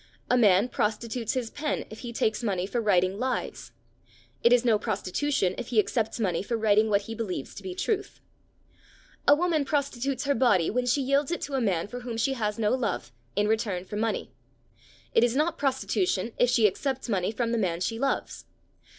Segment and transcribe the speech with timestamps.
[0.31, 3.71] A man prostitutes his pen if he takes money for writing lies;
[4.41, 7.75] it is no prostitution if he accepts money for writing what he believes to be
[7.75, 8.19] truth.
[9.27, 12.33] A woman prostitutes her body when she yields it to a man for whom she
[12.33, 14.31] has no love, in return for money;
[15.13, 18.45] it is not prostitution if she accepts money from the man she loves.